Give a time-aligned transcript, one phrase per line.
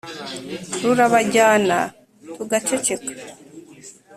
[0.81, 1.77] rurabajyana
[2.35, 3.09] tugaceceka,